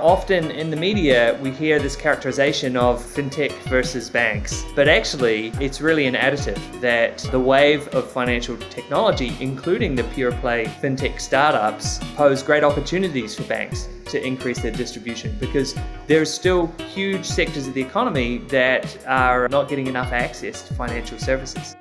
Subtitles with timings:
[0.00, 5.80] Often in the media, we hear this characterization of fintech versus banks, but actually, it's
[5.80, 11.98] really an additive that the wave of financial technology, including the pure play fintech startups,
[12.14, 15.74] pose great opportunities for banks to increase their distribution because
[16.06, 21.18] there's still huge sectors of the economy that are not getting enough access to financial
[21.18, 21.74] services.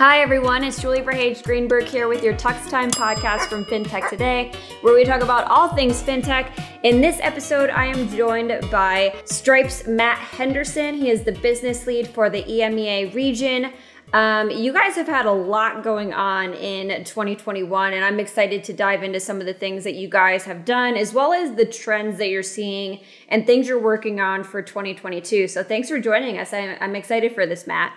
[0.00, 0.64] Hi, everyone.
[0.64, 4.50] It's Julie Verhage Greenberg here with your Tux Time podcast from FinTech Today,
[4.80, 6.58] where we talk about all things FinTech.
[6.84, 10.94] In this episode, I am joined by Stripe's Matt Henderson.
[10.94, 13.74] He is the business lead for the EMEA region.
[14.14, 18.72] Um, you guys have had a lot going on in 2021, and I'm excited to
[18.72, 21.66] dive into some of the things that you guys have done, as well as the
[21.66, 25.46] trends that you're seeing and things you're working on for 2022.
[25.46, 26.54] So, thanks for joining us.
[26.54, 27.92] I'm excited for this, Matt.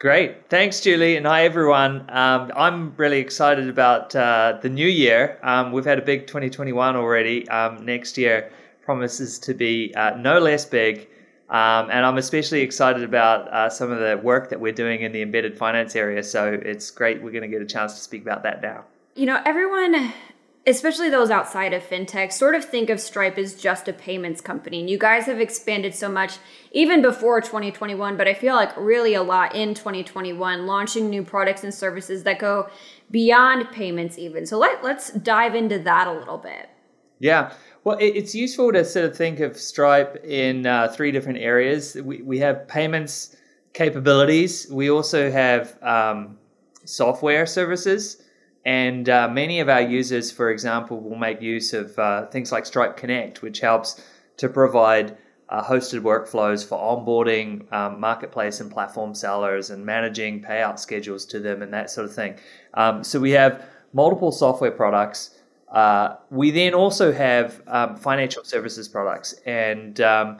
[0.00, 0.48] Great.
[0.48, 1.16] Thanks, Julie.
[1.16, 2.06] And hi, everyone.
[2.08, 5.38] Um, I'm really excited about uh, the new year.
[5.42, 7.46] Um, we've had a big 2021 already.
[7.50, 8.50] Um, next year
[8.82, 11.06] promises to be uh, no less big.
[11.50, 15.12] Um, and I'm especially excited about uh, some of the work that we're doing in
[15.12, 16.22] the embedded finance area.
[16.22, 17.22] So it's great.
[17.22, 18.86] We're going to get a chance to speak about that now.
[19.16, 20.14] You know, everyone
[20.66, 24.80] especially those outside of fintech, sort of think of Stripe as just a payments company.
[24.80, 26.38] And you guys have expanded so much
[26.72, 31.64] even before 2021, but I feel like really a lot in 2021, launching new products
[31.64, 32.68] and services that go
[33.10, 34.46] beyond payments, even.
[34.46, 36.68] So let, let's dive into that a little bit.
[37.18, 37.52] Yeah.
[37.84, 41.94] Well, it's useful to sort of think of Stripe in uh, three different areas.
[41.94, 43.36] We, we have payments
[43.72, 46.36] capabilities, we also have um,
[46.84, 48.22] software services.
[48.64, 52.66] And uh, many of our users, for example, will make use of uh, things like
[52.66, 54.02] Stripe Connect, which helps
[54.36, 55.16] to provide
[55.50, 61.40] uh, hosted workflows for onboarding um, marketplace and platform sellers and managing payout schedules to
[61.40, 62.38] them and that sort of thing.
[62.74, 65.38] Um, so we have multiple software products.
[65.68, 70.38] Uh, we then also have um, financial services products, and um,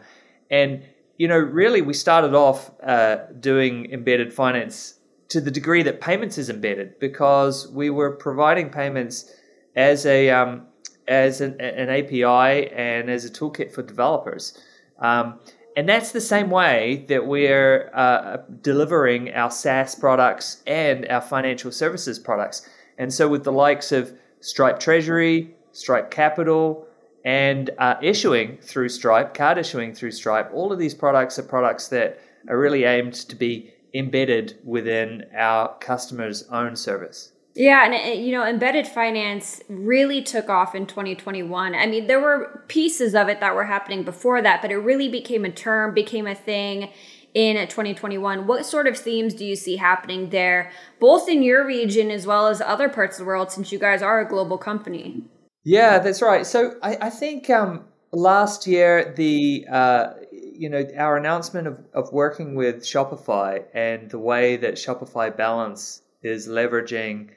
[0.50, 0.82] and
[1.18, 4.94] you know really we started off uh, doing embedded finance
[5.30, 9.32] to the degree that payments is embedded because we were providing payments
[9.76, 10.66] as a um,
[11.08, 14.62] as an, an, API and as a toolkit for developers.
[14.98, 15.40] Um,
[15.76, 21.72] and that's the same way that we're uh, delivering our SaaS products and our financial
[21.72, 22.68] services products.
[22.98, 26.86] And so, with the likes of Stripe Treasury, Stripe Capital,
[27.24, 31.88] and uh, issuing through Stripe, card issuing through Stripe, all of these products are products
[31.88, 37.32] that are really aimed to be embedded within our customer's own service.
[37.54, 41.74] Yeah, and it, you know, embedded finance really took off in 2021.
[41.74, 45.08] I mean, there were pieces of it that were happening before that, but it really
[45.08, 46.90] became a term, became a thing
[47.34, 48.46] in 2021.
[48.46, 50.70] What sort of themes do you see happening there,
[51.00, 54.00] both in your region as well as other parts of the world, since you guys
[54.00, 55.24] are a global company?
[55.64, 56.46] Yeah, that's right.
[56.46, 60.10] So I, I think um, last year the uh,
[60.60, 66.02] you know, our announcement of, of working with Shopify and the way that Shopify Balance
[66.22, 67.30] is leveraging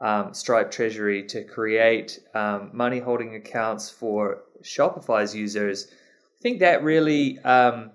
[0.00, 6.82] um, Stripe Treasury to create um, money holding accounts for Shopify's users, I think that
[6.82, 7.90] really um,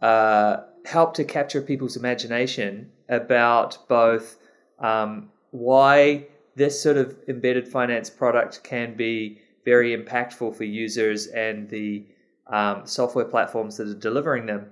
[0.00, 4.36] uh, helped to capture people's imagination about both
[4.80, 6.26] um, why
[6.56, 12.04] this sort of embedded finance product can be very impactful for users and the
[12.52, 14.70] um, software platforms that are delivering them.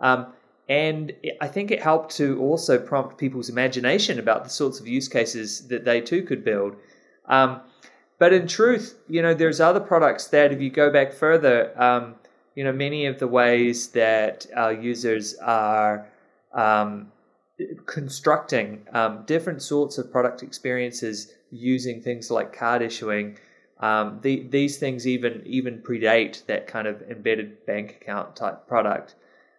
[0.00, 0.32] Um,
[0.68, 5.08] and I think it helped to also prompt people's imagination about the sorts of use
[5.08, 6.76] cases that they too could build.
[7.26, 7.60] Um,
[8.18, 12.16] but in truth, you know, there's other products that, if you go back further, um,
[12.54, 16.06] you know, many of the ways that our users are
[16.52, 17.12] um,
[17.86, 23.38] constructing um, different sorts of product experiences using things like card issuing
[23.80, 29.14] um, the, these things even even predate that kind of embedded bank account type product,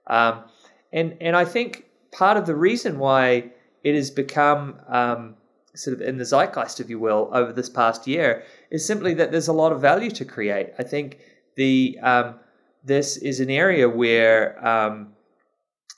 [0.08, 0.44] um,
[0.92, 3.52] and and I think part of the reason why
[3.84, 5.36] it has become um,
[5.76, 9.32] sort of in the zeitgeist, if you will, over this past year is simply that
[9.32, 10.72] there's a lot of value to create.
[10.78, 11.20] I think
[11.56, 12.36] the um,
[12.84, 15.14] this is an area where um,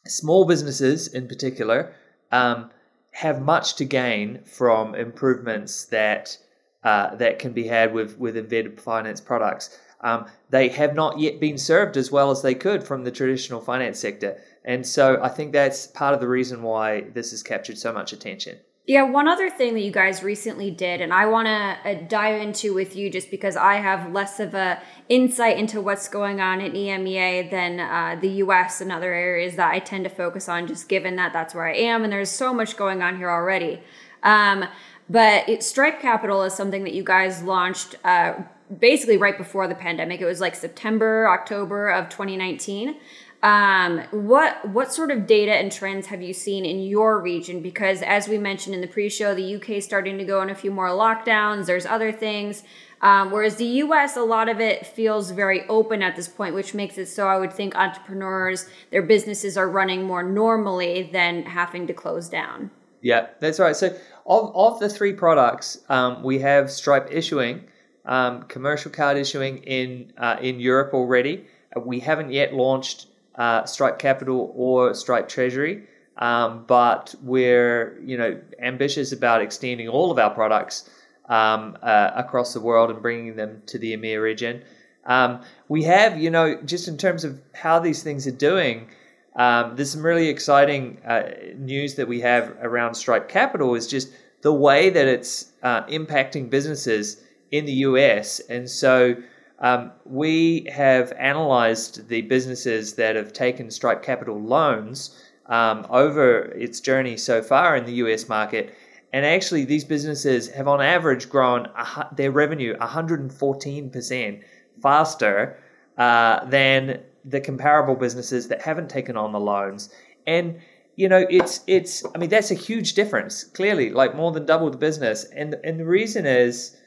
[0.06, 1.94] small businesses, in particular,
[2.32, 2.70] um,
[3.12, 6.38] have much to gain from improvements that
[6.84, 9.78] uh, that can be had with, with embedded finance products.
[10.02, 13.62] Um, they have not yet been served as well as they could from the traditional
[13.62, 14.42] finance sector.
[14.66, 18.14] And so I think that's part of the reason why this has captured so much
[18.14, 18.58] attention.
[18.88, 22.42] Yeah, one other thing that you guys recently did, and I want to uh, dive
[22.42, 26.60] into with you just because I have less of a insight into what's going on
[26.62, 30.66] in EMEA than uh, the US and other areas that I tend to focus on,
[30.66, 33.82] just given that that's where I am, and there's so much going on here already.
[34.24, 34.66] Um,
[35.10, 38.34] but it, Stripe Capital is something that you guys launched uh,
[38.80, 40.22] basically right before the pandemic.
[40.22, 42.96] It was like September, October of 2019.
[43.44, 47.62] Um, what what sort of data and trends have you seen in your region?
[47.62, 50.56] Because as we mentioned in the pre-show, the UK is starting to go on a
[50.56, 51.66] few more lockdowns.
[51.66, 52.64] There's other things.
[53.02, 56.76] Um, whereas the US, a lot of it feels very open at this point, which
[56.76, 61.88] makes it so I would think entrepreneurs, their businesses are running more normally than having
[61.88, 62.70] to close down.
[63.02, 63.76] Yeah, that's right.
[63.76, 63.96] So,
[64.26, 67.64] of, of the three products, um, we have Stripe issuing,
[68.06, 71.46] um, commercial card issuing in uh, in Europe already.
[71.76, 75.84] Uh, we haven't yet launched uh, Stripe Capital or Stripe Treasury,
[76.18, 80.90] um, but we're you know ambitious about extending all of our products
[81.30, 84.64] um, uh, across the world and bringing them to the EMEA region.
[85.06, 88.90] Um, we have, you know, just in terms of how these things are doing,
[89.36, 91.24] um, there's some really exciting uh,
[91.56, 94.12] news that we have around Stripe Capital is just
[94.42, 98.40] the way that it's uh, impacting businesses in the US.
[98.42, 99.16] And so
[99.60, 106.80] um, we have analyzed the businesses that have taken Stripe Capital loans um, over its
[106.80, 108.74] journey so far in the US market
[109.14, 111.68] and actually, these businesses have on average grown
[112.16, 114.42] their revenue 114%
[114.82, 115.58] faster
[115.98, 119.90] uh, than the comparable businesses that haven't taken on the loans.
[120.26, 120.60] And
[120.96, 122.04] you know, it's it's.
[122.14, 123.44] I mean, that's a huge difference.
[123.44, 125.24] Clearly, like more than double the business.
[125.24, 126.78] And and the reason is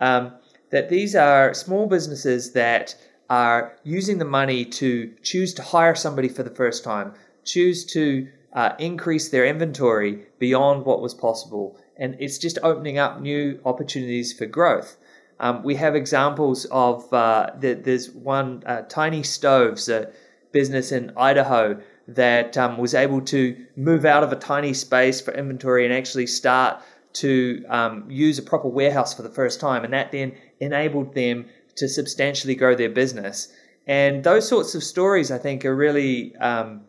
[0.00, 0.32] um,
[0.70, 2.94] that these are small businesses that
[3.30, 7.14] are using the money to choose to hire somebody for the first time,
[7.44, 11.76] choose to uh, increase their inventory beyond what was possible.
[11.96, 14.96] And it's just opening up new opportunities for growth.
[15.40, 20.12] Um, we have examples of uh, the, there's one uh, Tiny Stoves, a
[20.52, 25.32] business in Idaho that um, was able to move out of a tiny space for
[25.34, 26.80] inventory and actually start
[27.14, 29.84] to um, use a proper warehouse for the first time.
[29.84, 31.46] And that then enabled them
[31.76, 33.52] to substantially grow their business.
[33.86, 36.82] And those sorts of stories, I think, are really um,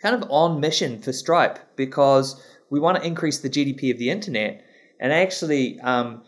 [0.00, 4.10] kind of on mission for Stripe because we want to increase the GDP of the
[4.10, 4.64] internet,
[5.00, 5.80] and actually.
[5.80, 6.22] Um,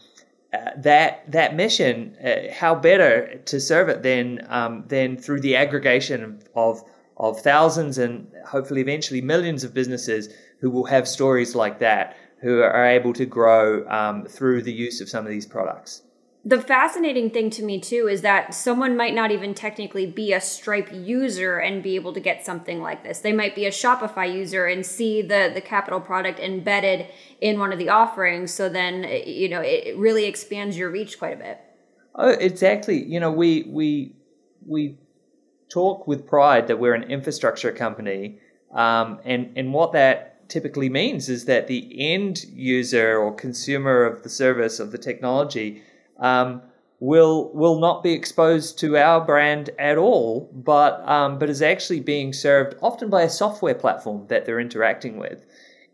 [0.55, 5.57] uh, that that mission, uh, how better to serve it than um, than through the
[5.57, 6.83] aggregation of
[7.17, 10.29] of thousands and hopefully eventually millions of businesses
[10.61, 15.01] who will have stories like that, who are able to grow um, through the use
[15.01, 16.03] of some of these products
[16.47, 20.41] the fascinating thing to me too is that someone might not even technically be a
[20.41, 23.21] Stripe user and be able to get something like this.
[23.21, 27.07] They might be a Shopify user and see the the capital product embedded
[27.41, 28.53] in one of the offerings.
[28.53, 31.61] So then you know it really expands your reach quite a bit.
[32.15, 33.03] Oh, exactly.
[33.03, 34.13] You know, we we
[34.67, 34.99] we
[35.71, 38.39] talk with pride that we're an infrastructure company,
[38.73, 44.23] um, and and what that typically means is that the end user or consumer of
[44.23, 45.83] the service of the technology
[46.19, 46.63] um,
[47.01, 52.01] will will not be exposed to our brand at all, but um, but is actually
[52.01, 55.45] being served often by a software platform that they're interacting with.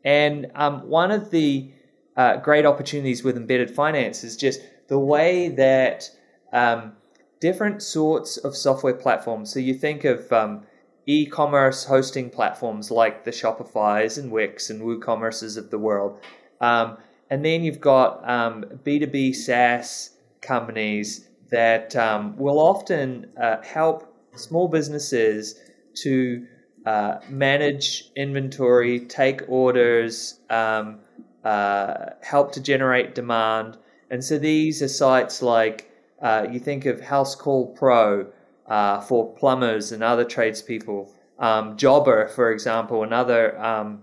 [0.04, 1.70] And um, one of the
[2.16, 6.10] uh, great opportunities with embedded finance is just the way that
[6.52, 6.92] um,
[7.40, 9.52] different sorts of software platforms.
[9.52, 10.62] So you think of um,
[11.06, 16.20] e-commerce hosting platforms like the Shopify's and Wix and WooCommerces of the world.
[16.60, 16.98] Um,
[17.30, 20.10] and then you've got um, B2B SaaS
[20.40, 25.60] companies that um, will often uh, help small businesses
[25.94, 26.46] to
[26.86, 30.98] uh, manage inventory, take orders, um,
[31.44, 33.76] uh, help to generate demand.
[34.10, 38.26] And so these are sites like uh, you think of Housecall Pro
[38.66, 44.02] uh, for plumbers and other tradespeople, um, Jobber, for example, another um,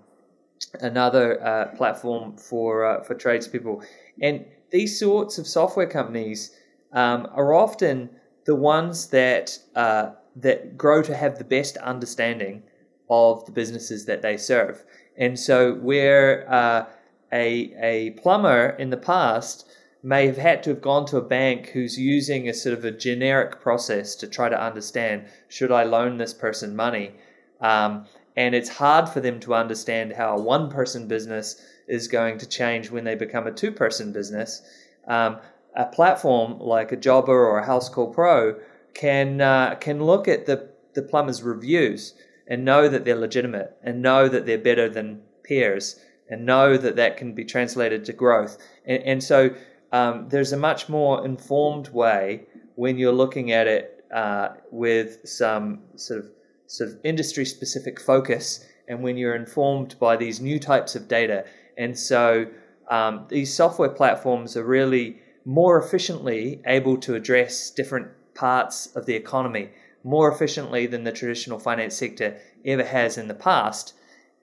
[0.81, 3.83] another uh, platform for for tradespeople.
[4.21, 6.55] And these sorts of software companies
[6.93, 8.09] um, are often
[8.45, 12.63] the ones that uh, that grow to have the best understanding
[13.09, 14.83] of the businesses that they serve.
[15.17, 16.85] And so, where uh,
[17.31, 19.67] a a plumber in the past
[20.03, 22.91] may have had to have gone to a bank who's using a sort of a
[22.91, 27.13] generic process to try to understand should I loan this person money,
[27.59, 28.05] um,
[28.37, 32.47] and it's hard for them to understand how a one person business is going to
[32.47, 34.61] change when they become a two person business.
[35.07, 35.39] Um,
[35.75, 38.59] a platform like a Jobber or a Housecall Pro
[38.93, 42.13] can uh, can look at the the plumber's reviews
[42.47, 46.95] and know that they're legitimate and know that they're better than peers and know that
[46.95, 48.57] that can be translated to growth.
[48.85, 49.49] And, and so
[49.91, 52.43] um, there's a much more informed way
[52.75, 56.29] when you're looking at it uh, with some sort of
[56.67, 61.45] sort of industry specific focus and when you're informed by these new types of data
[61.77, 62.45] and so
[62.89, 69.15] um, these software platforms are really more efficiently able to address different parts of the
[69.15, 69.69] economy
[70.03, 73.93] more efficiently than the traditional finance sector ever has in the past.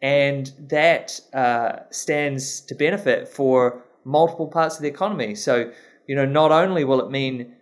[0.02, 5.34] And that uh, stands to benefit for multiple parts of the economy.
[5.34, 5.72] So,
[6.06, 7.54] you know, not only will it mean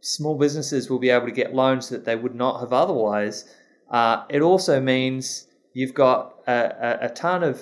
[0.00, 3.44] small businesses will be able to get loans that they would not have otherwise,
[3.90, 7.60] uh, it also means you've got a, a, ton of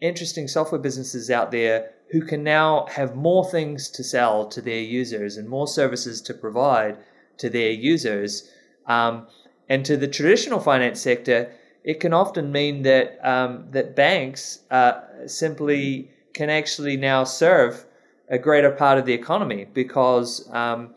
[0.00, 4.80] interesting software businesses out there who can now have more things to sell to their
[4.80, 6.96] users and more services to provide
[7.38, 8.50] to their users.
[8.86, 9.28] Um,
[9.68, 11.52] and to the traditional finance sector,
[11.84, 17.86] it can often mean that um, that banks uh, simply can actually now serve
[18.28, 20.94] a greater part of the economy because um,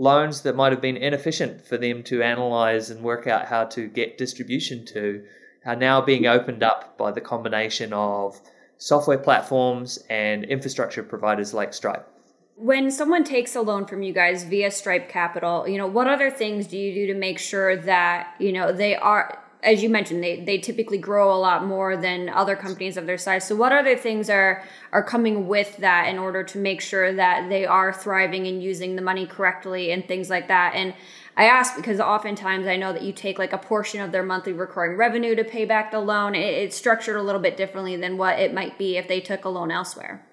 [0.00, 3.86] loans that might have been inefficient for them to analyze and work out how to
[3.86, 5.22] get distribution to
[5.66, 8.40] are now being opened up by the combination of
[8.78, 12.08] software platforms and infrastructure providers like Stripe.
[12.56, 16.30] When someone takes a loan from you guys via Stripe Capital, you know, what other
[16.30, 20.22] things do you do to make sure that, you know, they are as you mentioned,
[20.22, 23.46] they, they typically grow a lot more than other companies of their size.
[23.46, 27.48] So what other things are are coming with that in order to make sure that
[27.48, 30.74] they are thriving and using the money correctly and things like that?
[30.74, 30.94] And
[31.36, 34.52] I ask because oftentimes I know that you take like a portion of their monthly
[34.52, 36.34] recurring revenue to pay back the loan.
[36.34, 39.44] It, it's structured a little bit differently than what it might be if they took
[39.44, 40.24] a loan elsewhere.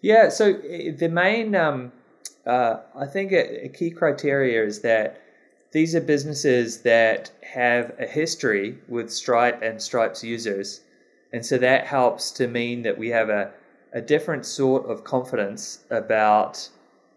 [0.00, 1.92] Yeah, so eh, the main, um,
[2.46, 5.23] uh, I think a, a key criteria is that
[5.74, 10.80] these are businesses that have a history with Stripe and Stripe's users.
[11.34, 13.52] And so that helps to mean that we have a,
[13.92, 16.66] a different sort of confidence about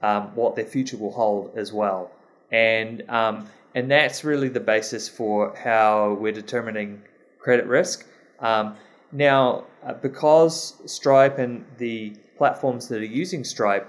[0.02, 2.12] um, what their future will hold as well
[2.52, 7.02] and um, and that's really the basis for how we're determining
[7.40, 8.08] credit risk.
[8.40, 8.76] Um,
[9.12, 13.88] now, uh, because Stripe and the platforms that are using Stripe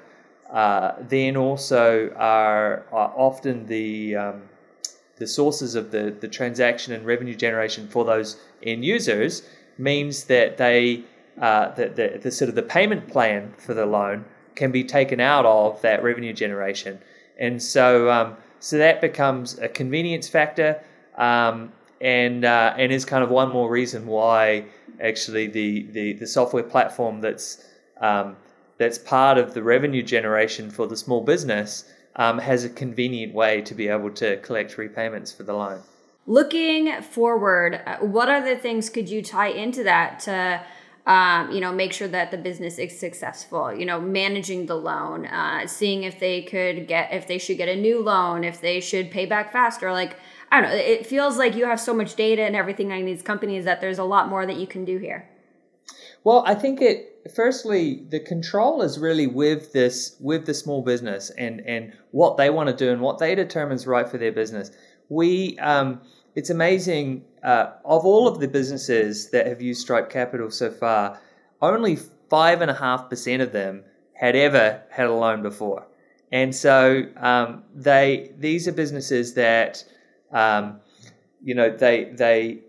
[0.50, 4.42] uh, then also are, are often the um,
[5.18, 9.42] the sources of the, the transaction and revenue generation for those end users
[9.76, 11.02] means that they
[11.40, 14.24] uh, that the, the sort of the payment plan for the loan
[14.56, 16.98] can be taken out of that revenue generation,
[17.38, 20.82] and so um, so that becomes a convenience factor,
[21.16, 24.64] um, and uh, and is kind of one more reason why
[25.00, 27.64] actually the the, the software platform that's
[28.00, 28.36] um,
[28.78, 31.84] that's part of the revenue generation for the small business
[32.18, 35.80] um, has a convenient way to be able to collect repayments for the loan.
[36.26, 40.60] Looking forward, uh, what other things could you tie into that to
[41.08, 45.24] um, you know, make sure that the business is successful, you know, managing the loan,
[45.24, 48.78] uh, seeing if they could get, if they should get a new loan, if they
[48.78, 49.90] should pay back faster.
[49.90, 50.18] Like,
[50.52, 53.22] I don't know, it feels like you have so much data and everything on these
[53.22, 55.26] companies that there's a lot more that you can do here.
[56.24, 61.30] Well, I think it, firstly, the control is really with this, with the small business
[61.30, 64.32] and, and what they want to do and what they determine is right for their
[64.32, 64.70] business.
[65.08, 66.00] We, um,
[66.34, 67.24] it's amazing.
[67.42, 71.20] Uh, of all of the businesses that have used Stripe Capital so far,
[71.60, 71.98] only
[72.30, 75.86] five and a half percent of them had ever had a loan before,
[76.30, 79.84] and so um, they these are businesses that
[80.32, 80.80] um,
[81.42, 82.60] you know they they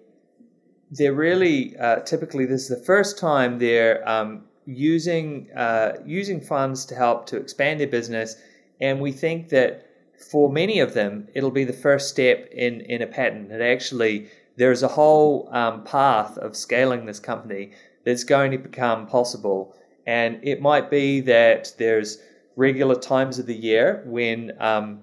[0.91, 6.85] they're really uh, typically this is the first time they're um, using uh, using funds
[6.85, 8.35] to help to expand their business,
[8.81, 9.85] and we think that
[10.19, 13.47] for many of them, it'll be the first step in, in a pattern.
[13.47, 14.27] That actually,
[14.57, 17.71] there's a whole um, path of scaling this company
[18.03, 19.75] that's going to become possible.
[20.05, 22.19] And it might be that there's
[22.55, 25.01] regular times of the year when um,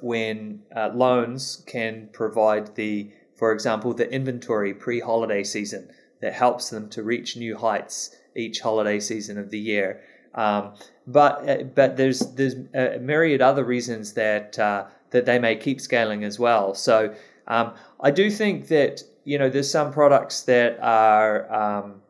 [0.00, 5.90] when uh, loans can provide the, for example, the inventory pre-holiday season
[6.20, 10.00] that helps them to reach new heights each holiday season of the year.
[10.34, 10.74] Um,
[11.06, 15.80] but uh, but there's there's a myriad other reasons that uh, that they may keep
[15.80, 16.74] scaling as well.
[16.74, 17.14] So
[17.46, 22.02] um, I do think that you know there's some products that are um,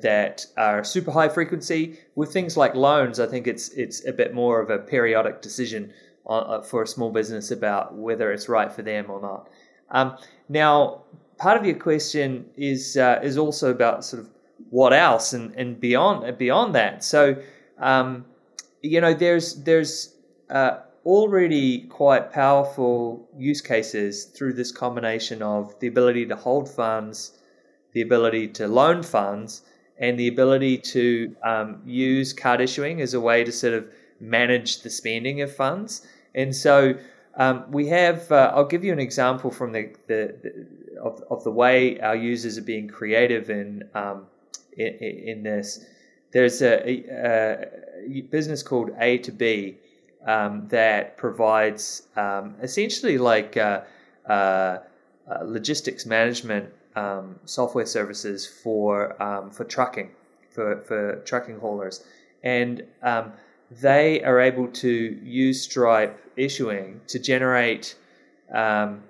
[0.00, 3.20] that are super high frequency with things like loans.
[3.20, 5.92] I think it's it's a bit more of a periodic decision
[6.24, 9.48] on, uh, for a small business about whether it's right for them or not.
[9.90, 10.16] Um,
[10.48, 11.02] now,
[11.38, 14.28] part of your question is uh, is also about sort of
[14.70, 17.04] what else and, and beyond beyond that.
[17.04, 17.36] So
[17.78, 18.24] um,
[18.82, 20.14] you know, there's there's
[20.50, 27.38] uh, already quite powerful use cases through this combination of the ability to hold funds,
[27.92, 29.62] the ability to loan funds,
[29.98, 33.86] and the ability to um, use card issuing as a way to sort of
[34.20, 36.06] manage the spending of funds.
[36.34, 36.94] And so
[37.38, 38.30] um, we have.
[38.30, 42.16] Uh, I'll give you an example from the, the, the, of, of the way our
[42.16, 44.26] users are being creative in um,
[44.76, 45.86] in, in this.
[46.32, 47.68] there's a, a,
[48.06, 49.76] a business called AtoB
[50.26, 53.82] um, that provides um, essentially like uh,
[54.28, 54.78] uh, uh,
[55.44, 60.10] logistics management um, software services for um, for trucking
[60.50, 62.04] for, for trucking haulers,
[62.42, 62.82] and
[63.70, 67.96] they are able to use Stripe issuing to generate
[68.52, 69.02] um,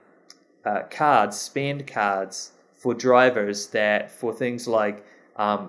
[0.65, 5.05] uh, cards, spend cards for drivers that for things like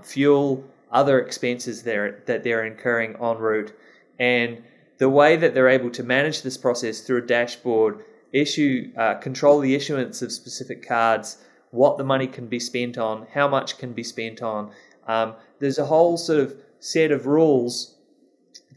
[0.03, 3.73] fuel, other expenses that they're incurring en route,
[4.17, 4.63] and
[4.97, 8.03] the way that they're able to manage this process through a dashboard,
[8.33, 11.37] issue, uh, control the issuance of specific cards,
[11.71, 14.71] what the money can be spent on, how much can be spent on.
[15.07, 17.95] Um, there's a whole sort of set of rules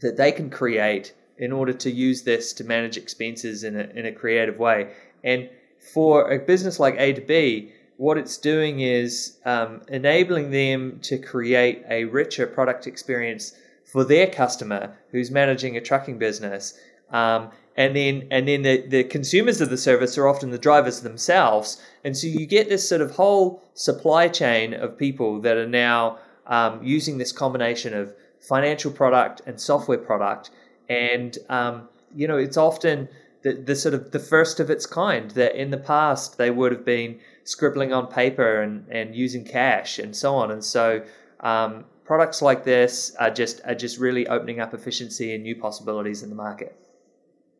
[0.03, 4.05] that they can create in order to use this to manage expenses in a, in
[4.05, 4.93] a creative way.
[5.23, 5.49] And
[5.93, 12.05] for a business like AtoB, what it's doing is um, enabling them to create a
[12.05, 13.53] richer product experience
[13.85, 16.77] for their customer who's managing a trucking business.
[17.11, 21.01] Um, and then and then the, the consumers of the service are often the drivers
[21.01, 21.81] themselves.
[22.03, 26.19] And so you get this sort of whole supply chain of people that are now
[26.47, 30.51] um, using this combination of financial product and software product.
[30.89, 33.09] And um, you know, it's often
[33.41, 36.71] the, the sort of the first of its kind that in the past they would
[36.71, 40.51] have been scribbling on paper and, and using cash and so on.
[40.51, 41.03] And so
[41.41, 46.23] um, products like this are just are just really opening up efficiency and new possibilities
[46.23, 46.77] in the market.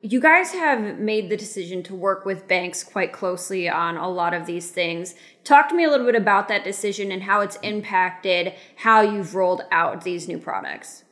[0.05, 4.33] You guys have made the decision to work with banks quite closely on a lot
[4.33, 5.15] of these things.
[5.45, 9.33] Talk to me a little bit about that decision and how it's impacted how you've
[9.33, 11.05] rolled out these new products.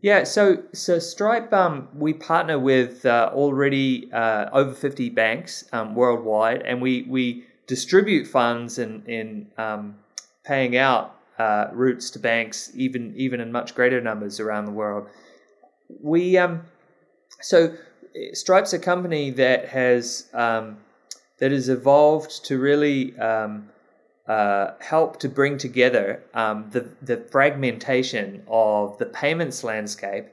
[0.00, 5.94] Yeah, so so Stripe, um, we partner with uh, already uh, over fifty banks um,
[5.94, 9.96] worldwide, and we we distribute funds in in um,
[10.42, 15.06] paying out uh, routes to banks, even even in much greater numbers around the world.
[16.02, 16.62] We um,
[17.44, 17.74] so
[18.32, 20.78] Stripe's a company that has um,
[21.38, 23.68] that has evolved to really um,
[24.26, 30.26] uh, help to bring together um, the the fragmentation of the payments landscape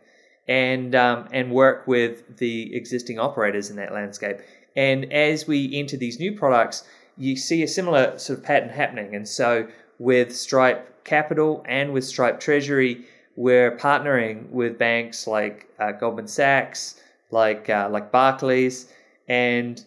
[0.47, 4.37] and um, and work with the existing operators in that landscape.
[4.75, 6.85] And as we enter these new products,
[7.17, 9.15] you see a similar sort of pattern happening.
[9.15, 9.67] And so
[9.99, 17.01] with Stripe Capital and with Stripe Treasury, we're partnering with banks like uh, Goldman Sachs,
[17.31, 18.91] like uh, like Barclays,
[19.27, 19.83] and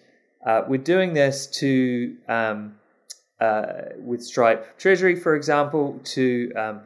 [0.46, 2.76] uh, we're doing this to um,
[3.40, 3.64] uh,
[3.98, 6.80] with Stripe Treasury, for example, to um,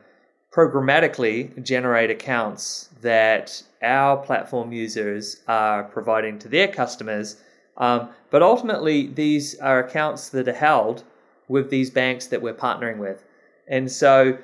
[0.53, 7.37] programmatically generate accounts that our platform users are providing to their customers.
[7.77, 11.05] Um, but ultimately, these are accounts that are held
[11.49, 13.25] with these banks that we're partnering with.
[13.69, 14.39] And so,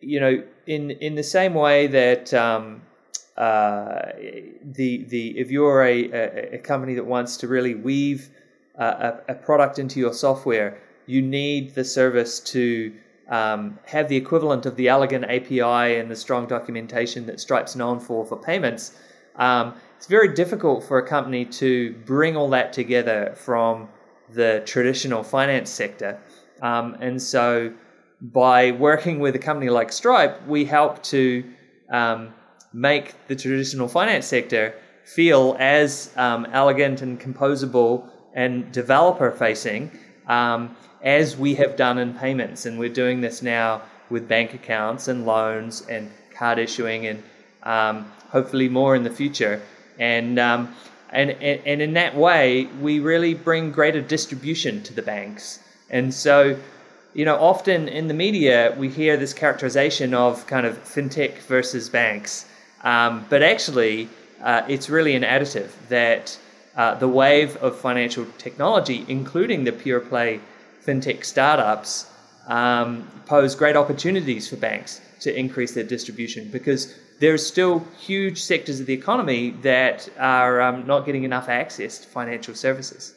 [0.00, 2.82] you know, in in the same way that um,
[3.36, 4.12] uh,
[4.62, 8.30] the the if you're a, a, company that wants to really weave
[8.76, 12.92] a, a, product into your software, you need the service to
[13.28, 17.98] um, have the equivalent of the elegant API and the strong documentation that Stripe's known
[17.98, 18.96] for for payments.
[19.36, 23.88] Um, it's very difficult for a company to bring all that together from
[24.30, 26.18] the traditional finance sector.
[26.62, 27.72] Um, and so
[28.32, 31.44] by working with a company like Stripe, we help to
[31.90, 32.32] um,
[32.72, 39.90] make the traditional finance sector feel as um, elegant and composable and developer facing
[40.26, 42.64] um, as we have done in payments.
[42.64, 47.22] And we're doing this now with bank accounts and loans and card issuing and
[47.62, 49.60] um, hopefully more in the future.
[49.98, 50.74] And, um,
[51.10, 55.60] and, and in that way, we really bring greater distribution to the banks.
[55.90, 56.58] And so
[57.14, 61.88] you know, often in the media we hear this characterization of kind of fintech versus
[61.88, 62.46] banks,
[62.82, 64.08] um, but actually
[64.42, 66.36] uh, it's really an additive that
[66.76, 70.40] uh, the wave of financial technology, including the pure play
[70.84, 72.10] fintech startups,
[72.48, 78.42] um, pose great opportunities for banks to increase their distribution because there are still huge
[78.42, 83.14] sectors of the economy that are um, not getting enough access to financial services.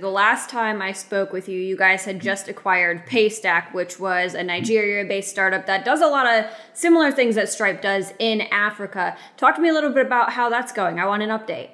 [0.00, 4.32] The last time I spoke with you, you guys had just acquired Paystack, which was
[4.32, 8.40] a Nigeria based startup that does a lot of similar things that Stripe does in
[8.50, 9.14] Africa.
[9.36, 10.98] Talk to me a little bit about how that's going.
[10.98, 11.68] I want an update.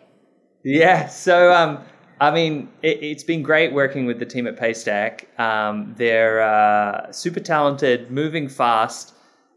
[0.65, 1.85] Yeah, so um,
[2.21, 5.39] I mean, it, has been great working with the team at Paystack.
[5.39, 9.15] Um, they're uh, super talented, moving fast.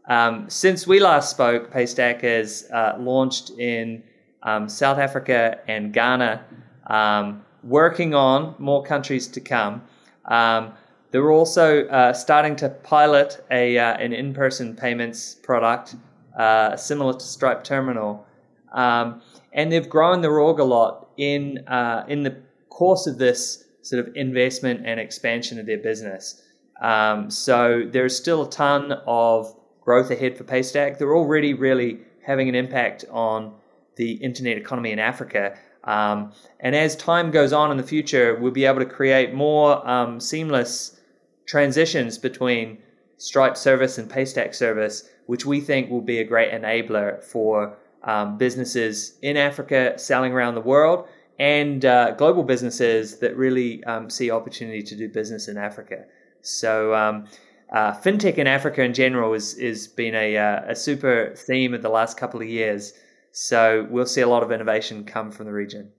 [0.08, 4.04] Um, since we last spoke, Paystack has uh, launched in
[4.44, 6.44] um, South Africa and Ghana.
[6.86, 9.82] Um, working on more countries to come.
[10.26, 10.72] Um,
[11.10, 15.96] they're also uh, starting to pilot a uh, an in-person payments product
[16.38, 18.24] uh, similar to Stripe Terminal,
[18.72, 19.20] um,
[19.52, 22.36] and they've grown their org a lot in uh, in the
[22.68, 26.42] course of this sort of investment and expansion of their business.
[26.80, 30.98] Um, so there's still a ton of growth ahead for Paystack.
[30.98, 33.54] They're already really having an impact on
[33.96, 35.58] the internet economy in Africa.
[35.84, 39.86] Um, and as time goes on in the future, we'll be able to create more
[39.88, 41.00] um, seamless
[41.46, 42.78] transitions between
[43.16, 48.38] Stripe service and Paystack service, which we think will be a great enabler for um,
[48.38, 51.06] businesses in Africa selling around the world
[51.38, 56.04] and uh, global businesses that really um, see opportunity to do business in Africa.
[56.42, 57.26] So, um,
[57.72, 61.82] uh, fintech in Africa in general is is been a uh, a super theme of
[61.82, 62.94] the last couple of years.
[63.32, 65.90] So we'll see a lot of innovation come from the region.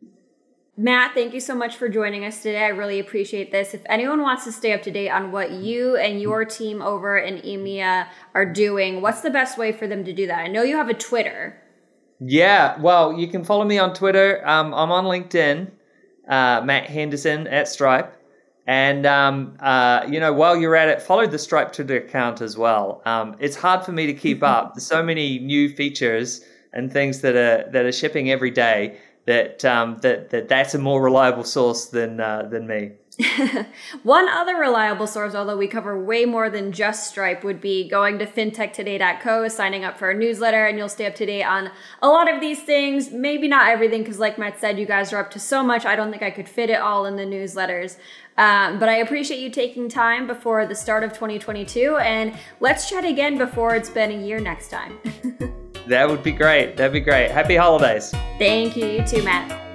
[0.77, 2.63] Matt, thank you so much for joining us today.
[2.63, 3.73] I really appreciate this.
[3.73, 7.17] If anyone wants to stay up to date on what you and your team over
[7.17, 10.39] in EMEA are doing, what's the best way for them to do that?
[10.39, 11.61] I know you have a Twitter.
[12.19, 14.47] Yeah, well, you can follow me on Twitter.
[14.47, 15.71] Um, I'm on LinkedIn,
[16.27, 18.15] uh, Matt Henderson at Stripe.
[18.65, 22.57] And um, uh, you know, while you're at it, follow the Stripe Twitter account as
[22.57, 23.01] well.
[23.05, 24.73] Um, it's hard for me to keep up.
[24.75, 29.63] There's so many new features and things that are that are shipping every day that
[29.65, 32.91] um, that, that that's a more reliable source than uh, than me.
[34.03, 38.17] One other reliable source, although we cover way more than just Stripe, would be going
[38.19, 41.69] to fintechtoday.co, signing up for our newsletter, and you'll stay up to date on
[42.01, 43.11] a lot of these things.
[43.11, 45.85] Maybe not everything, because like Matt said, you guys are up to so much.
[45.85, 47.97] I don't think I could fit it all in the newsletters.
[48.37, 53.05] Um, but I appreciate you taking time before the start of 2022, and let's chat
[53.05, 54.97] again before it's been a year next time.
[55.87, 56.77] that would be great.
[56.77, 57.31] That'd be great.
[57.31, 58.11] Happy holidays.
[58.37, 58.85] Thank you.
[58.85, 59.70] You too, Matt.